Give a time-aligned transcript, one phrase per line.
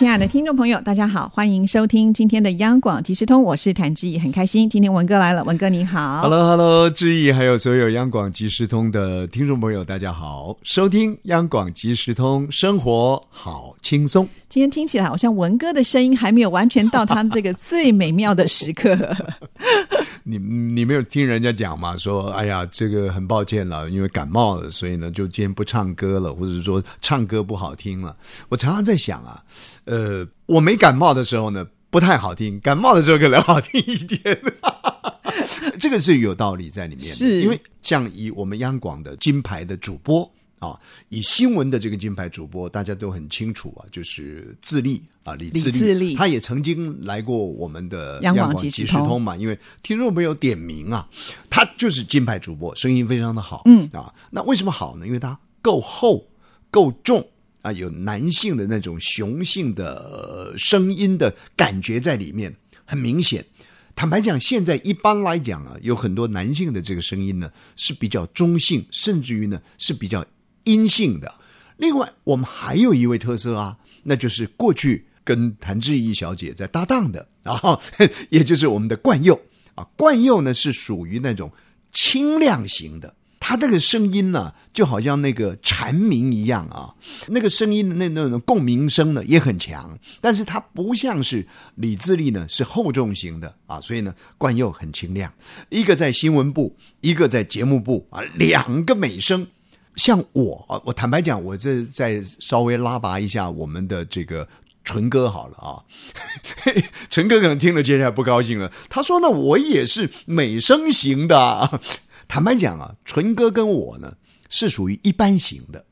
[0.00, 6.22] 亲爱的听众朋友，大家好，欢迎收听今天的央广即时通，我是谭志毅，很开心今天文哥来了，文哥你好。
[6.22, 14.26] Hello，Hello，志毅，还有所有央广即时通的听众朋友，大家好，收听央广即时通，生活好轻松。
[14.48, 18.96] 今天听起来好像文哥的声音还没有完全到他这个最美妙的时刻。
[20.30, 21.96] 你你没有听人家讲嘛？
[21.96, 28.16] 说哎呀，这个很抱歉了，因为感冒了，所以呢，就今天不唱歌了，或者说唱歌不好听了。
[28.48, 29.42] 我常常在想啊，
[29.84, 34.40] 呃，我没感冒的时候呢，不太好听；感冒的时候可能好听一点。
[35.80, 40.30] 这个是有道理在里面的，是因为像以我们央广的金牌的主播。
[40.60, 51.08] 啊，以新闻的这个金牌主播，大家都很清楚啊，就是自立啊，李自李自立他也曾经来过我们的央广广即即时通时通嘛，因为听众朋友点名啊，
[51.48, 55.06] 他就是金牌主播，声音非常的好，嗯啊，那为什么好呢？
[55.06, 56.26] 因为他够厚、
[56.70, 57.26] 够重
[57.62, 63.44] 啊，有男性的那种雄性的、呃声音的感觉在里面，很明显。
[63.94, 70.24] 坦白讲，现在一般来讲啊，有很多男性的这个声音呢是比较中性，甚至于呢是比较
[70.64, 71.34] 阴性的。
[71.76, 77.78] 另外，我们还有一位特色啊，那就是过去跟谭志毅小姐在搭档的啊，
[78.30, 79.38] 也就是我们的冠佑。
[79.74, 79.86] 啊。
[79.96, 81.50] 冠佑呢是属于那种
[81.92, 86.94] 清亮型的，他那个声音呢、就好像那个蝉鸣一样啊，
[87.28, 91.46] 那个声音的那那种共鸣声呢也很强，但是它不像是
[91.76, 93.54] 李自力呢是厚重型的。
[93.66, 95.32] 啊，所以呢冠佑很清亮，
[95.68, 99.46] 一个在新闻部，一个在节目部啊，两个美声。
[99.96, 104.48] 像我啊，我坦白讲，我这再稍微拉拔一下我们的这个
[104.84, 105.82] 纯哥好了啊，
[107.10, 111.80] 纯哥可能听了接下来不高兴了，他说呢，我也是美声型的啊。
[112.26, 114.12] 坦白讲啊，纯哥跟我呢
[114.48, 115.84] 是属于一般型的，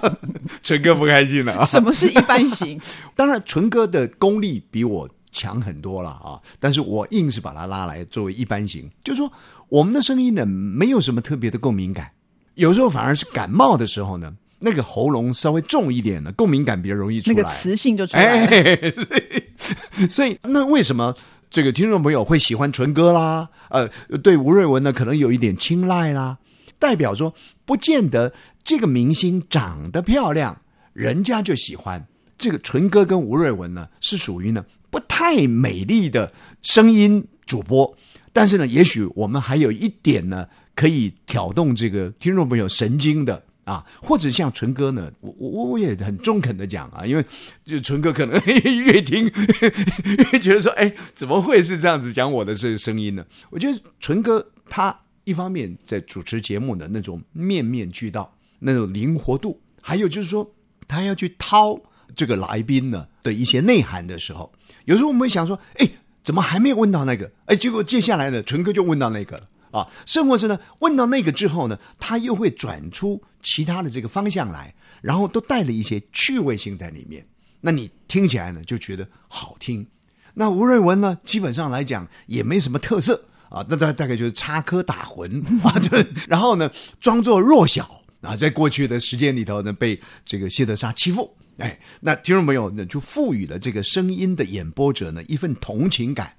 [0.62, 1.64] 纯哥不开心了啊。
[1.64, 2.80] 什么是一般型？
[3.16, 9.32] 当然，纯哥的功力比我强很多了啊，但是我硬是把他拉来作为一般型，就是说
[9.68, 12.10] 我们的声音呢没有什么特别的共鸣感，
[12.54, 17.36] 有时候反而是感冒的时候呢，那个喉咙稍微重一点的，共鸣感比较容易出来。
[17.36, 18.46] 那个磁性就出来了。
[18.46, 21.14] 哎， 所以所以那为什么
[21.50, 23.48] 这个听众朋友会喜欢纯哥啦？
[23.68, 23.88] 呃，
[24.22, 26.38] 对吴瑞文呢，可能有一点青睐啦，
[26.78, 27.34] 代表说
[27.64, 28.32] 不见得
[28.62, 30.60] 这个明星长得漂亮，
[30.92, 32.06] 人家就喜欢。
[32.36, 36.32] 这个纯哥跟吴瑞文呢，是属于呢不太美丽的
[36.62, 37.96] 声音主播，
[38.32, 43.42] 但是呢，也许我们还有一点呢，可以挑动这个听众朋友神经的。
[43.64, 47.24] 啊，或者像纯哥呢，我我我也很中肯的讲啊，因为
[47.64, 48.38] 就纯哥可能
[48.84, 49.24] 越听
[50.32, 53.24] 越觉得说，哎，怎么会是这样子讲我的这个声音呢？
[53.50, 60.54] 我觉得纯哥他一方面在主持节目的那种面面俱到，那种灵活度，还有就是说
[60.86, 61.80] 他要去掏
[62.14, 64.52] 这个来宾呢的一些内涵的时候，
[64.84, 65.88] 有时候我们会想说，哎，
[66.22, 67.30] 怎么还没有问到那个？
[67.46, 69.48] 哎，结果接下来呢，纯哥就问到那个了。
[69.74, 77.24] 啊，甚或是呢，问到那个之后呢，他又会转出其他的这个方向来，然后都带了一些趣味性在里面。
[77.60, 79.86] 那你听起来呢，就觉得好听。
[80.34, 85.96] 那吴瑞文呢，基本上来讲也没什么特色啊， 那大大概就是插科打诨啊，就
[86.26, 86.68] 然后呢，
[87.00, 91.32] 装作弱小啊，在过去的时间里头呢，被这个谢德沙欺负。
[91.58, 96.34] 哎，那听众朋友呢，就赋予了这个声音的演播者呢一份同情感。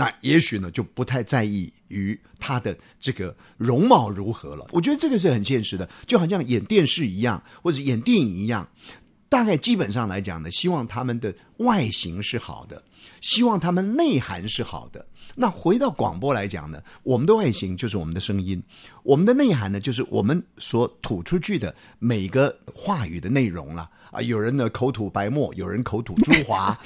[0.00, 4.66] 那也许呢，就不太在意于他的这个容貌如何了。
[4.70, 8.66] 我觉得这个是很现实的，就好像演电视一样，或者演电影一样。
[9.28, 12.82] 大概基本上来讲呢，希望他们的外形是好的，
[13.20, 15.06] 希望他们内涵是好的。
[15.36, 18.60] 那回到广播来讲呢，我们的外形就是我们的声音，
[19.02, 24.22] 我们的内涵呢就是我们所吐出去的每个话语的内容了啊。
[24.22, 26.76] 有人呢口吐白沫，有人口吐珠华，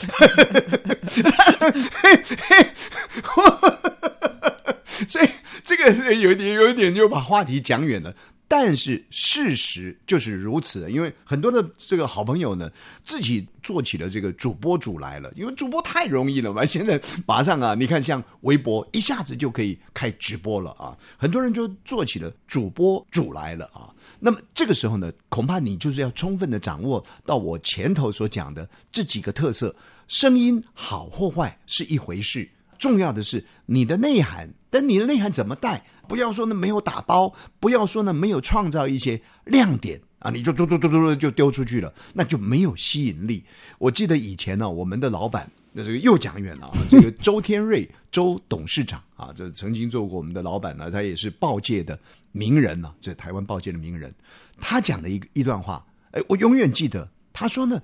[5.09, 5.29] 所以
[5.65, 8.15] 这个有点有点就把话题讲远了。
[8.47, 12.71] 但是事实就是如此，因为很多的这个好朋友呢，
[13.03, 16.63] 自己做起了这个主播主来了，因为主播太容易了嘛。
[16.65, 23.89] 现在马上啊，你看像微博一下子就可以开直播了啊，很多人就做起了主播主来了啊。
[24.21, 29.75] 那么这个时候呢，恐怕你就是要充分的掌握到我前头所讲的这几个特色，
[30.07, 32.49] 声音好或坏是一回事，
[32.79, 35.87] 重要的是你的内涵，但你的内涵怎么带？
[36.09, 43.45] 不要说呢没有打包，不要说呢没有创造一些亮点啊，你就嘟嘟嘟嘟嘟就丢出去了，那就没有吸引力。
[43.79, 45.49] 我记得以前呢，我们的老板。
[45.77, 46.73] 那这个又讲远了啊！
[46.91, 51.97] 这个周天瑞周董事长啊，这曾经做过我们的老板呢，他也是报界的
[52.33, 54.13] 名人呢，这台湾报界的名人。
[54.61, 57.09] 他讲的一一段话，哎，我永远记得。
[57.33, 57.81] 他说呢，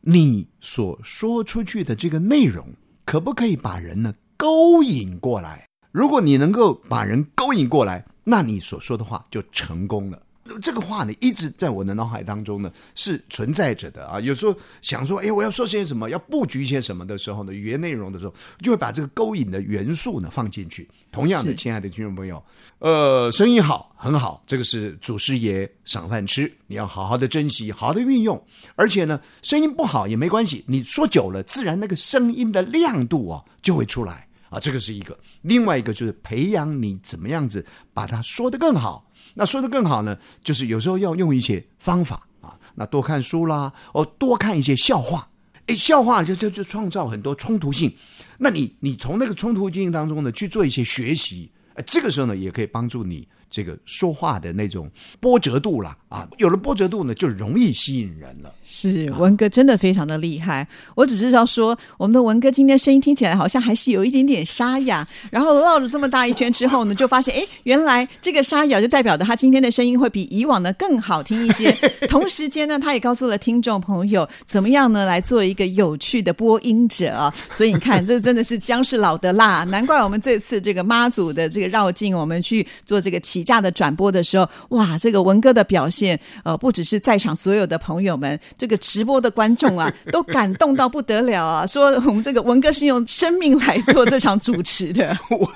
[0.00, 2.68] 你所说出去的这个内容，
[3.04, 5.69] 可不可以把人呢勾引过来？
[5.92, 10.20] 如果你能够把人勾引过来，那你所说的话就成功了。
[10.60, 14.18] 这个话呢，一直在我的脑海当中呢是存在着的啊。
[14.18, 14.52] 有时候
[14.82, 20.88] 想说，哎，我要说些什么，要布局一些什么的时候呢，语言内容的时候，就会把这个勾引的元素呢放进去。
[21.12, 22.42] 同样的，亲爱的听众朋友，
[22.80, 28.44] 呃，声音好很好，这个是祖师爷赏饭吃，你要好好的珍惜，好好的运用。
[28.74, 34.60] 而且呢，声音不好也没关系，你说久了，自然那个声音的亮度啊就会出来啊。
[34.60, 37.64] 这个是一个，另外一个就是培养你怎么样子
[37.94, 39.10] 把它说得更好。
[39.32, 45.30] 那说得更好呢，就是有时候要用一些方法啊，那多看书啦，哦，多看一些笑话，
[45.66, 47.94] 哎，笑话就就就创造很多冲突性，
[48.38, 53.28] 那你你从那个冲突性当中呢去做一些学习，哎，这个时候呢也可以帮助你。
[53.50, 54.88] 这个说话的那种
[55.18, 58.54] 波折度啦，啊，有了波折度呢，就容易吸引人了。
[58.64, 60.66] 是文哥真的非常的厉害。
[60.94, 65.06] 我只是要说，我们的文哥今天声音听起来好像还是有一点点沙哑。
[65.30, 71.72] 然后绕了这么大一圈之后呢，就发现，哎，原来这个沙哑就代表着他今天的声音会比以往的更好听一些。
[72.08, 77.34] 同时间呢，他也告诉了听众朋友，怎么样呢来做一个有趣的播音者啊。
[77.50, 83.50] 所以你看，这真的是姜是老的辣，难怪我们这次这个妈祖的这个绕境，我们去做这个起。
[83.50, 91.66] 价的转播的时候，哇，这个文哥的表现，呃，不只是在场所有的朋友们，这个直播的观众啊， 都感动到不得了啊！
[91.66, 95.18] 说我们这个文哥是用生命来做这场主持的。
[95.36, 95.52] 我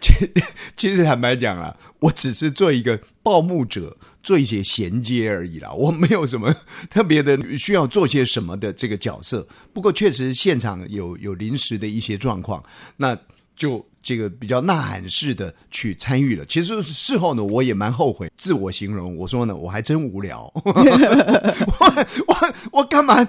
[0.00, 0.14] 其
[0.78, 6.50] 其实坦白讲啊，我只是做一个报幕者，做一些衔接而已啦，我没有什么
[6.88, 9.46] 特别的需要做些什么的这个角色。
[9.74, 12.64] 不过确实现场有有临时的一些状况，
[12.96, 13.14] 那
[13.54, 13.86] 就。
[14.06, 18.30] 这个比较呐喊式的去参与了，其实事后呢，我也蛮后悔。
[18.36, 20.64] 自我形容，我说呢，我还真无聊， 我
[22.28, 23.28] 我我干嘛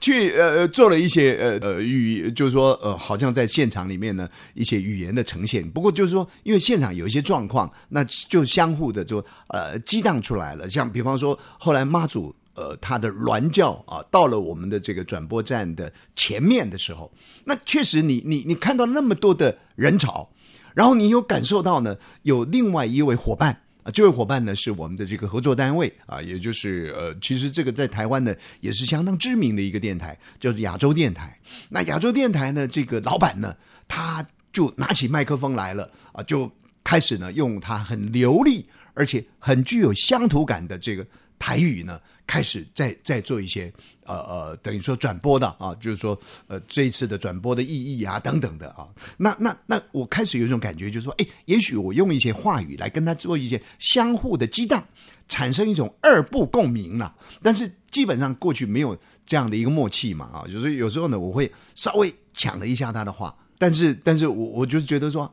[0.00, 5.64] 去呃做了一些呃呃语，就是说呃，好像在现场里面呢一些语言的呈现。
[5.70, 10.68] 不过就是说，因为现场有一些状况，那就相互的就呃激荡出来了。
[10.68, 12.34] 像比方说，后来妈祖。
[12.60, 17.10] 呃，他的銮教啊，到了我们的这个转播站的前面的时候，
[17.44, 20.28] 那确实，你你你看到那么多的人潮，
[20.74, 31.34] 然后你有感受到呢，有另外一位伙伴啊，这位伙伴呢是我们的这个合作单位啊，也就是呃，其实这个在台湾呢也是相当知名的一个电台，叫做亚洲电台。
[31.70, 33.56] 那亚洲电台呢，这个老板呢，
[33.88, 34.22] 他
[34.52, 36.50] 就拿起麦克风来了啊，就
[36.84, 41.06] 开始呢用他很流利而且很具有乡土感的这个。
[41.42, 41.98] 台语呢，
[42.30, 43.72] 开始在在做一些
[44.04, 46.16] 呃呃，等于说转播的啊，就是说
[46.46, 48.86] 呃这一次的转播的意义啊等等的啊，
[49.16, 54.80] 那那那我开始有一种感觉，就是说，哎，也许我用一些话语来跟他做一些相互的激荡，
[55.28, 57.12] 产生一种二部共鸣了。
[57.42, 65.28] 但是基本上过去没有这样的一个默契嘛啊，就是有时候呢，我会稍微抢了一下他的话，但是但是我我就是觉得说。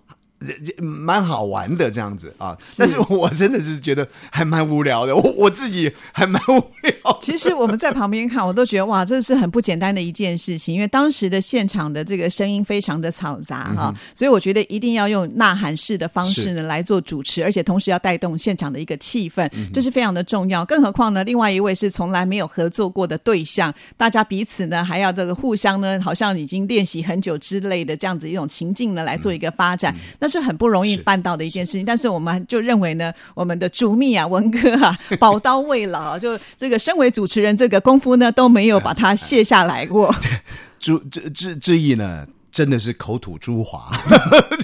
[0.78, 7.18] 蛮好玩的这样子啊，但是我真的是觉得还蛮无聊的，我我自己还蛮无聊。
[7.22, 20.64] 其实我们在旁边看，我都觉得哇，这是很不简单的一件事情，因为当时的现场的这个声音非常的嘈杂哈，所以我觉得一定要用呐喊式的方式呢来做主持，而且同时要带动现场的一个气氛，这是非常的重要。
[20.66, 29.96] 更何况呢，另外一位是从来没有合作过的对象，大家彼此呢还要这个互相呢，好像已经练习很久之类的这样子一种情境呢来做一个发展。
[30.20, 40.14] 那是很不容易办到的一件事情，但是我们就认为呢，我们的主秘啊，文哥啊， 宝刀未老，就这个身为主持人，这个功夫呢都没有把它卸下来过。
[40.80, 43.92] 朱志志志毅呢，真的是口吐珠华，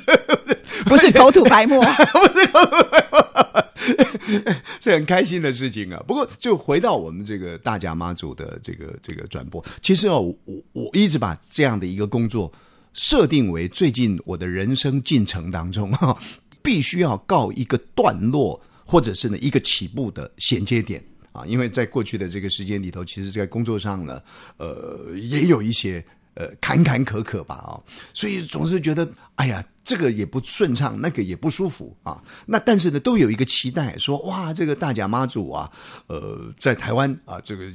[0.85, 5.99] 不是口吐白沫，不是口吐白沫，是很开心的事情啊。
[6.07, 12.51] 不过，就回到我们这个大甲妈祖的这个这个转播，其实哦，我我一直把这样的一个工作。
[12.93, 16.17] 设定为最近我的人生进程当中哈，
[16.61, 24.21] 必须要告一个段落，或者是呢一个起步的衔接点啊，因为在过去的这个时间里头，其实在工作上呢，
[24.57, 26.03] 呃，也有一些。
[26.35, 27.77] 呃，坎坎坷坷吧啊，
[28.13, 32.19] 所以总是觉得，哎呀，这个也不顺畅，那个也不舒服啊。
[32.47, 35.69] 那但是呢，都有一个期待，说哇，这个大甲妈祖啊，
[36.07, 37.65] 呃，在台湾啊，这个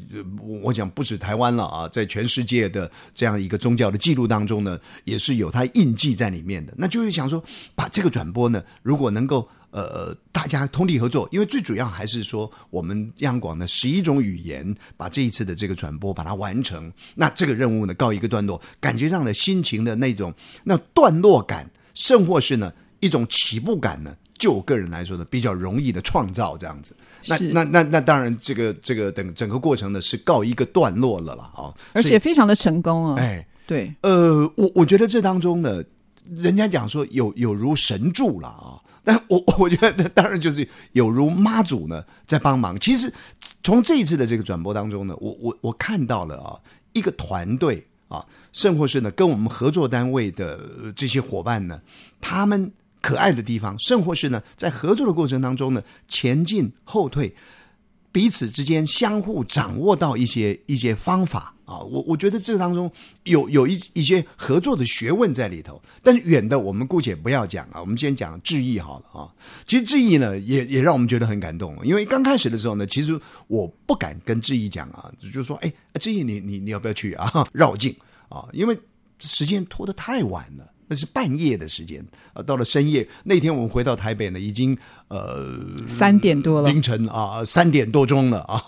[0.60, 6.74] 我讲不止台湾了啊，在全世界的这样一个宗教的记录当中呢，也是有它印记在里面的。
[6.76, 7.42] 那就是想说，
[7.76, 16.92] 把这个转播呢，如果能够呃，大家通力合作，因为最主要还是说我们央广的十一种语言，把这一次的这个转播把它完成。
[17.14, 20.32] 那这个任务呢告一个段落，感觉上的心情的那种
[20.64, 26.96] 那段落感，甚或是呢一种起步感呢，就我个人来说呢，比较容易的创造这样子。
[27.26, 33.20] 那那那那当然，这个这个等整个过程呢是告一个段落了啦啊，而且非常的成功啊！
[33.20, 33.46] 哎。
[33.68, 35.84] 对，呃，我我觉得这当中呢，
[36.25, 42.78] 人家讲说有有如神助了啊，但我我觉得当然就是有如妈祖呢在帮忙。
[42.78, 43.10] 其实
[43.62, 46.60] 从这一次的这个转播当中呢，我我我看到了啊，
[46.92, 48.22] 一个团队啊，
[48.52, 51.80] 甚或是呢跟我们合作单位的呃这些伙伴呢，
[52.20, 57.34] 他们可爱的地方，甚或是呢在合作的过程当中呢，前进后退。
[58.12, 62.90] 彼此之间相互掌握到一些一些方法啊，我我觉得这当中
[63.25, 65.80] 有有一一些合作的学问在里头。
[66.02, 69.28] 但是远的我们姑且不要讲啊，我们先讲志毅好了啊。
[69.66, 75.70] 其实志毅呢，也也让我们觉得很感动，因为刚开始的时候呢，其实我不敢跟志毅讲啊，就是说哎，
[76.00, 77.30] 志毅你你你要不要去啊？
[77.52, 77.94] 绕境
[78.30, 78.78] 啊，因为
[79.20, 80.66] 时间拖得太晚了。
[80.88, 84.76] 那是半夜的时间啊，到了深夜那天我们回到台北呢，已经
[85.09, 85.54] 呃
[85.87, 88.61] 三点多了，凌晨啊三点多钟了啊，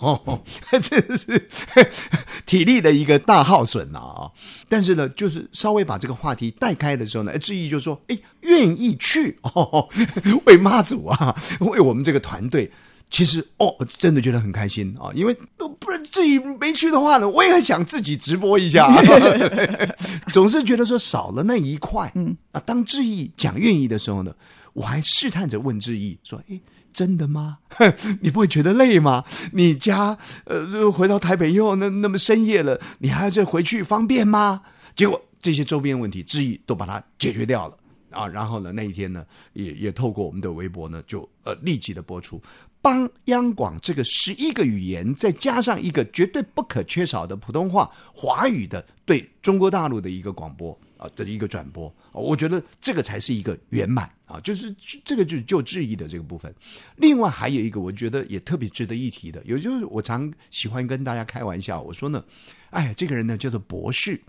[0.81, 1.49] 这是
[2.45, 4.31] 体力的一个大耗损啊。
[4.69, 9.89] 但是呢，就是稍微把这个话题带开的时候呢，志毅就说：“哎，愿意去哦，
[10.45, 12.71] 为妈祖啊，为我们这个团队。”
[13.11, 15.37] 其实哦，真的觉得很开心啊，因为
[15.79, 18.87] 不然自己没去的话呢，我也很想自己直播一下，
[20.31, 22.09] 总是觉得说少了那一块。
[22.15, 24.33] 嗯啊，当志毅讲愿意的时候呢，
[24.73, 26.57] 我还试探着问志毅说：“哎，
[26.93, 27.57] 真的吗？
[28.21, 29.25] 你不会觉得累吗？
[29.51, 34.61] 你家呃回到台北以后，那那么深夜了，你还要再回去方便吗？”
[34.95, 37.77] 结果这些周边问题，志毅都把它解决掉了
[38.11, 38.25] 啊。
[38.27, 42.41] 然后呢，那一天呢，也也透过我们的微博呢，就呃立即的播出。
[42.81, 56.53] 帮央广这个十一个语言，再加上一个绝对不可缺少的普通话、华语的对中国大陆的一个广播啊的一个转播，我觉得这个才是一个圆满啊，就是这个就是就质疑的这个部分。
[56.95, 62.23] 另外还有一个，我觉得也特别值得一提的，也就是我常喜欢跟大家开玩笑，我说呢，
[62.71, 64.19] 哎，这个人呢叫做博士，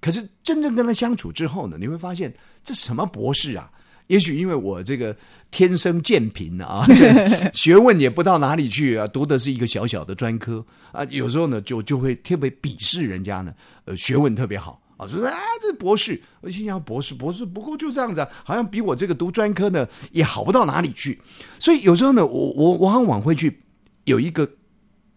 [0.00, 3.70] 可是真正跟他相处之后呢，你会发现这什么博士啊？
[4.10, 5.16] 也许因为我这个
[5.52, 6.84] 天生贱贫啊，
[7.54, 21.20] 学问也不到哪里去啊，读的是一个小小的专科啊，有时候呢就就会特别鄙视人家呢，呃，学问特别好啊，说啊这博士，我心想博士博士不过就这样子，好像比我这个读专科呢也好不到哪里去，
[21.60, 23.60] 所以有时候呢，我我往往会去
[24.06, 24.50] 有一个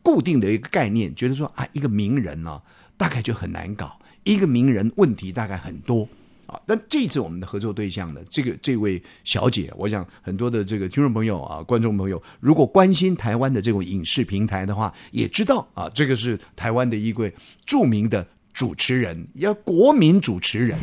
[0.03, 2.61] 固定的一个概念，觉得说啊，一个名人呢
[2.95, 6.07] 大概就很难搞，一个名人问题大概很多。
[6.53, 17.33] 啊，但这次我们的合作对象呢，这个这位小姐，我想很多的这个听众朋友啊、观众朋友，如果关心台湾的这种影视平台的话，也知道啊，这个是台湾的一位
[17.65, 20.77] 著名的主持人，要国民主持人，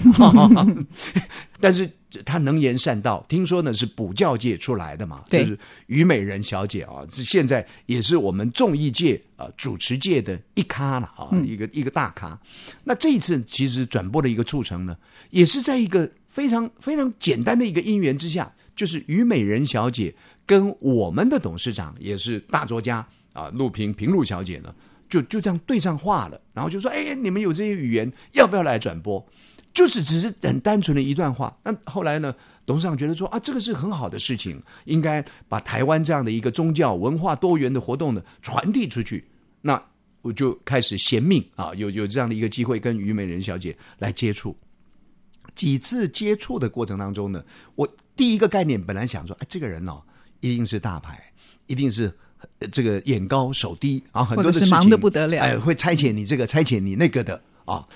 [1.60, 1.88] 但是
[2.24, 12.36] 他能言善道，听说呢是补教界出来的嘛，就是虞美人小姐啊，是现在也是我们综艺界啊主持界的一咖了啊，一个一个大咖。
[12.82, 14.96] 那这一次其实转播的一个促成呢，
[15.30, 20.12] 也是在一个非常非常简单的一个因缘之下，就是虞美人小姐
[20.44, 24.74] 跟我们的董事长也是大作家啊陆平平陆小姐呢，
[25.10, 29.22] 就就这样对上话了，然后就说：“哎，你们有这些语言，要不要来转播？”
[29.74, 31.56] 就是只是很单纯的一段话。
[31.62, 39.28] 那后来呢，董事长觉得说：“啊，这个是很好的事情，应该把台湾这样的一个宗教文化多元的活动呢传递出去。”
[39.60, 39.80] 那
[40.22, 44.56] 我就开始衔命啊，有有这样的一个机会跟虞美人小姐来接触。
[45.54, 50.02] 几次接触的过程当中呢，我第一个概念本来想说：“哎，这个人哦，
[50.40, 51.32] 一定是大牌，
[51.66, 52.12] 一定是。”
[52.72, 57.86] 这个眼高手低啊，很多的事情忙得不得了，哎，会差遣你这个，差遣你那个的啊，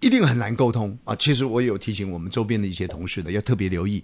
[0.00, 1.16] 一定很难沟通啊。
[1.16, 4.02] 其实我有提醒我们周边的一些同事的，要特别留意。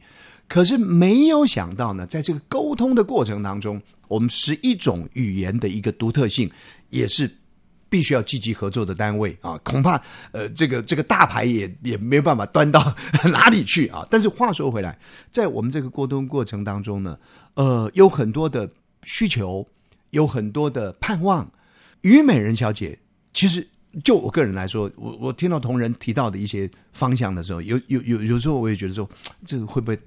[0.49, 6.51] 可是没有想到呢，在这个沟通的过程当中，我们十一种语言的一个独特性，
[6.91, 7.31] 也是
[7.89, 9.59] 必须要积极合作的单位啊。
[9.65, 10.01] 恐怕
[10.33, 12.95] 呃，这个这个大牌也也没办法端到
[13.31, 14.07] 哪里去啊。
[14.11, 14.99] 但是话说回来，
[15.31, 17.19] 在我们这个沟通过程当中呢，
[17.55, 18.71] 呃，有很多的
[19.03, 19.67] 需求。
[20.11, 21.51] 有很多的盼望，
[22.03, 22.99] 虞美人小姐，
[23.33, 23.67] 其实
[24.05, 29.09] 就我个人来说，我我听到同仁提到的一些方向的时候，有有有有时候我也觉得说，
[29.45, 29.99] 这个会不会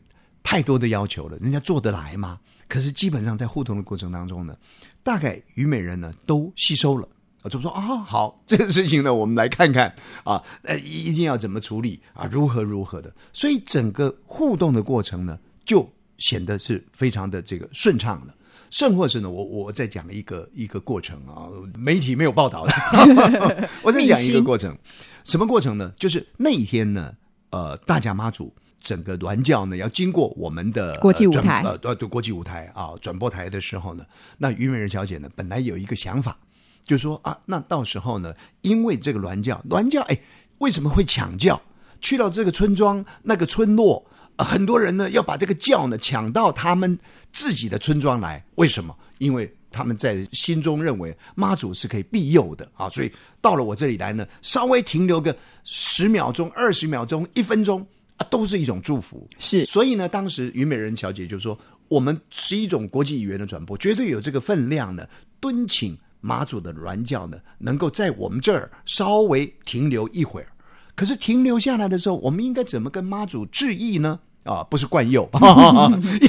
[0.44, 1.38] 太多的要求了？
[1.38, 2.40] 人家做得来吗？
[2.68, 4.56] 可是基本上在互动的过程当中呢，
[5.02, 7.10] 大概虞美人呢都吸收了
[7.42, 9.92] 啊，就说啊好，这个事情呢我们来看看
[10.24, 18.34] 啊， 呃一定要怎么处理啊，如何如何的，所以整个互动的过程呢就显得是非常的这个顺畅的。
[18.70, 24.78] 甚或是呢，我我再讲一个一个过程啊，媒体没有报道的， 我再讲一个过程，
[25.24, 25.92] 什么过程呢？
[25.98, 27.14] 就是那一天呢，
[27.50, 34.06] 呃，大甲妈祖整个銮教呢要经过我们的国际舞台呃呃对国际舞台啊转播台的时候呢，
[34.38, 36.38] 那虞美人小姐呢本来有一个想法，
[36.84, 40.20] 就是说啊，那到时候呢，因为这个銮教銮教哎
[40.60, 41.60] 为什么会抢教？
[42.02, 44.06] 去到这个村庄那个村落。
[44.44, 46.98] 很多人呢要把这个教呢抢到他们
[47.32, 48.96] 自己的村庄来，为什么？
[49.18, 59.28] 因为他们在心中认为妈祖是可以庇佑的啊，所以到了我这里来呢，稍微停留个十秒钟、二十秒钟、一分钟啊，都是一种祝福。
[59.38, 65.06] 是，所以呢，当时虞美人小姐就说，我们是一种国际语言的传播，绝对有这个分量呢，
[65.42, 70.48] 敦请妈祖的銮教呢，能够在我们这儿稍微停留一会儿。
[70.96, 74.20] 可是停留下来的时候，我们应该怎么跟妈祖致意呢？
[74.44, 75.28] 啊，不是惯用，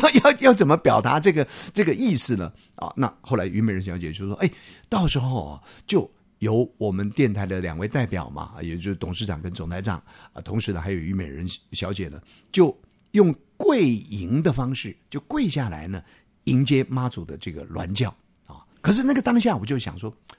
[0.02, 2.52] 要要要怎么表达这个这个意思呢？
[2.74, 4.50] 啊，那后来虞美人小姐就说：“哎，
[4.88, 10.02] 到时候啊，就由我们电台的两位代表嘛，也就是董事长跟总台长
[10.32, 12.20] 啊，同时呢还有虞美人小姐呢，
[12.52, 12.76] 就
[13.12, 16.02] 用跪迎的方式，就跪下来呢，
[16.44, 18.14] 迎接妈祖的这个銮轿
[18.46, 18.64] 啊。
[18.80, 20.36] 可是那个当下，我就想说，哎呀。”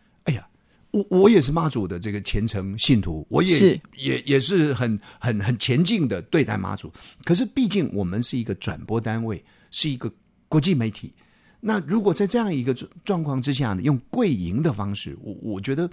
[0.91, 6.91] 我我也是妈祖的这个虔诚信徒，我也也也是很很很前进的对待妈祖。
[7.23, 10.11] 可是毕竟我们是一个转播单位，是一个
[10.49, 11.13] 国际媒体。
[11.61, 12.73] 那如果在这样一个
[13.05, 15.89] 状况之下呢，用跪迎的方式，我我觉得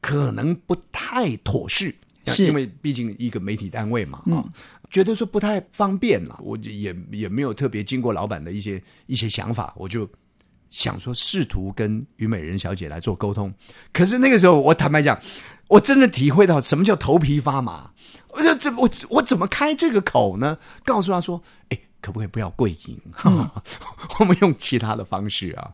[0.00, 1.94] 可能不太妥适，
[2.38, 4.44] 因为毕竟一个媒体单位嘛啊，
[4.90, 6.38] 觉得说不太方便了。
[6.42, 10.08] 我也也没有特别经过老板的一些一些想法，我就。
[10.70, 13.52] 想说试图跟虞美人小姐来做沟通，
[13.92, 15.20] 可是那个时候我坦白讲，
[15.68, 17.92] 我真的体会到什么叫头皮发麻。
[18.30, 20.58] 我说怎我我怎么开这个口呢？
[20.84, 23.00] 告诉他说，哎，可不可以不要跪迎？
[24.20, 25.72] 我们用其他的方式啊。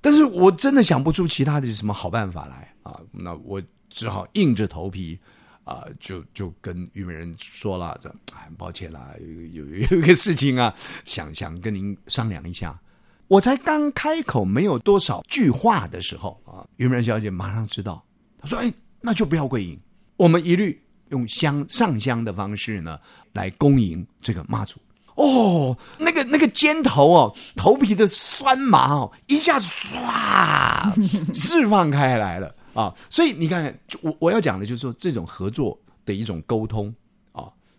[0.00, 3.00] 但是我真的想不出其他的什么好办法来啊。
[3.10, 5.18] 那我只好硬着头皮
[5.64, 9.14] 啊，就就跟虞美人说了，这很抱歉啦，
[9.52, 10.74] 有有有一个事情啊，
[11.06, 12.78] 想想跟您商量一下。
[13.28, 18.02] 我才刚开口没有多少句话的时候啊，虞美人小姐马上知道，
[18.38, 19.78] 她说：“哎，那就不要跪迎，
[20.16, 22.98] 我们一律用香上香的方式呢
[23.34, 24.80] 来恭迎这个妈祖。”
[25.16, 32.94] 哦，那个那个肩头哦，头皮的酸麻哦，一下子唰释放开来了啊！
[33.10, 36.94] 所以你看，我我要讲的就是说，这种合作的一种沟通。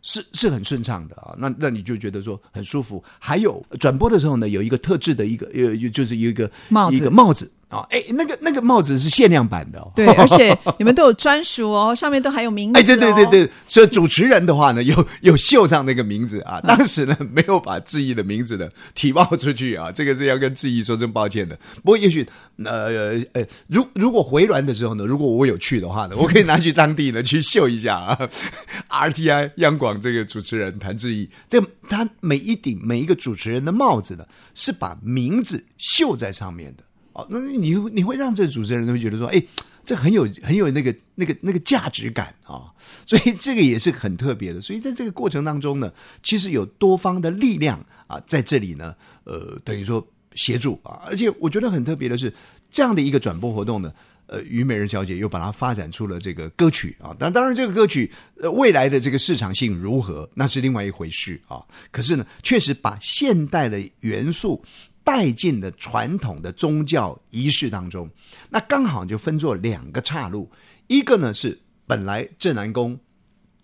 [0.02, 3.04] 是是很顺畅的啊，那那你就觉得说很舒服。
[3.20, 7.52] 还有转播的时候呢，有一个特制的一个呃，就是有一个帽子，一个帽子。
[7.70, 12.80] 啊，哎，那个那个帽子是限量版的，哦，对， 而且你们都有专属哦，上面都还有名字。
[12.80, 16.60] 哎，对对对对，所以主持人的话呢，有有绣上那个名字啊。
[16.62, 21.56] 当时呢，没有把志毅的名字呢提报出去啊，这个是要跟志毅说声抱歉的。
[21.84, 22.28] 不过也许
[22.66, 28.30] 呃呃，如如果回銮的时候呢，如果我有去的话呢，我可以拿去当地呢去秀一下啊。
[28.90, 36.84] RTI 央广这个主持人谭志毅，这他每一顶每一个主持人的帽子呢，是把名字绣在上面的。
[37.30, 39.42] 那你你会让这主持人会觉得说，哎，
[39.86, 42.72] 这很有很有那个那个那个价值感啊，
[43.06, 44.62] 所以这个也是很特别的。
[44.62, 50.06] 所以在这个过程当中呢，其实有多方的力量啊，在这里呢，呃，等于说
[50.36, 52.32] 协助啊，而且我觉得很特别的是，
[52.70, 53.92] 这样的一个转播活动呢，
[54.28, 61.64] 呃，虞美人小姐又把它发展出了这个歌曲啊，但当然这个歌曲呃未来的这个市场性如何，那是另外一回事啊。
[61.92, 64.64] 可是呢，确实把现代的元素。
[65.10, 68.08] 带进了传统的宗教仪式当中，
[68.48, 70.48] 那刚好就分作两个岔路，
[70.86, 72.96] 一个呢是本来镇南宫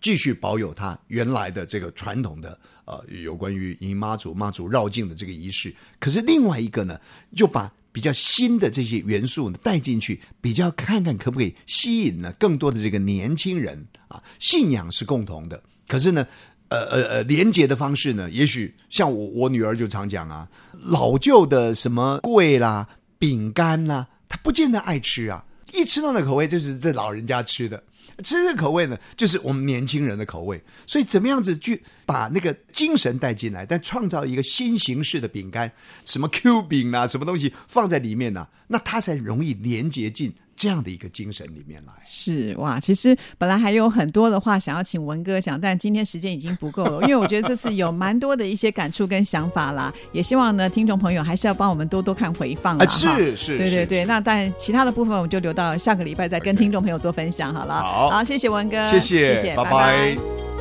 [0.01, 6.99] 继续保有它原来的这个传统的呃有关于迎妈祖、妈祖绕境的这个仪式，可是另外一个呢
[7.35, 16.25] 就把比较新的这些元素呢带进去，比较看看可不可以吸引呢更多的这个年轻人啊，信仰是共同的，可是呢。
[16.69, 18.29] 呃呃呃，连接的方式呢？
[18.31, 22.87] 也许像我我女儿就常讲啊，老旧的什么贵啦、
[23.19, 25.45] 饼干啦，她不见得爱吃啊。
[25.73, 27.77] 一吃到那口味，就是这老人家吃的；
[28.23, 30.61] 吃这口味呢，就是我们年轻人的口味。
[30.87, 35.69] 所以怎么样子去把那个精神带进来，但创造一个新形式的饼干，
[36.05, 38.47] 什么 Q 饼啊，什么东西放在里面呢？
[38.67, 40.33] 那它才容易连接进。
[40.55, 41.93] 这样的一个精神里面来。
[42.05, 60.54] 是哇，其实本来还有很多的话想要请文哥讲，但今天时间已经不够了， 因为我觉得这次有蛮多的一些感触跟想法啦，也希望呢听众朋友还是要帮我们多多看回放啊，是是，对对对，那但其他的部分我们就留到下个礼拜再跟听众朋友做分享好了，好，好，谢谢文哥，谢谢，谢谢，拜拜。